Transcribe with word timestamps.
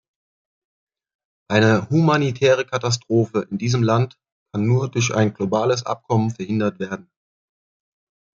Eine 1.47 1.87
humanitäre 1.91 2.65
Katastrophe 2.65 3.45
in 3.51 3.59
diesem 3.59 3.83
Land 3.83 4.17
kann 4.51 4.65
nur 4.65 4.89
durch 4.89 5.13
ein 5.13 5.31
globales 5.31 5.83
Abkommen 5.85 6.31
verhindert 6.31 6.79
werden. 6.79 7.11